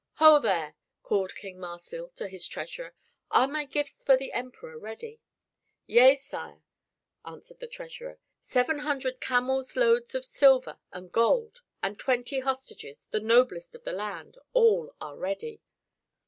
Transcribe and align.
"Ho 0.15 0.39
there!" 0.39 0.73
called 1.03 1.35
King 1.35 1.59
Marsil 1.59 2.09
to 2.15 2.27
his 2.27 2.47
treasurer, 2.47 2.95
"are 3.29 3.47
my 3.47 3.65
gifts 3.65 4.03
for 4.03 4.17
the 4.17 4.33
Emperor 4.33 4.75
ready?" 4.79 5.21
"Yea, 5.85 6.15
Sire," 6.15 6.63
answered 7.23 7.59
the 7.59 7.67
treasurer, 7.67 8.17
"seven 8.41 8.79
hundred 8.79 9.21
camels' 9.21 9.75
load 9.75 10.15
of 10.15 10.25
silver 10.25 10.79
and 10.91 11.11
gold 11.11 11.61
and 11.83 11.99
twenty 11.99 12.39
hostages, 12.39 13.05
the 13.11 13.19
noblest 13.19 13.75
of 13.75 13.83
the 13.83 13.93
land; 13.93 14.39
all 14.53 14.95
are 14.99 15.15
ready." 15.17 15.61